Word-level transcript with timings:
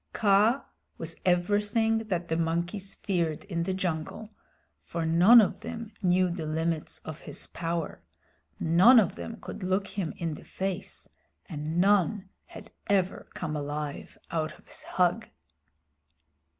Kaa 0.13 0.65
was 0.97 1.17
everything 1.25 1.99
that 2.05 2.27
the 2.27 2.35
monkeys 2.35 2.95
feared 2.95 3.43
in 3.43 3.61
the 3.61 3.73
jungle, 3.75 4.31
for 4.79 5.05
none 5.05 5.39
of 5.39 5.59
them 5.59 5.91
knew 6.01 6.31
the 6.31 6.47
limits 6.47 6.97
of 7.05 7.19
his 7.19 7.45
power, 7.45 8.01
none 8.59 8.99
of 8.99 9.13
them 9.13 9.37
could 9.39 9.61
look 9.61 9.85
him 9.85 10.11
in 10.17 10.33
the 10.33 10.43
face, 10.43 11.07
and 11.47 11.77
none 11.77 12.29
had 12.47 12.71
ever 12.87 13.29
come 13.35 13.55
alive 13.55 14.17
out 14.31 14.57
of 14.57 14.65
his 14.65 14.81
hug. 14.81 15.29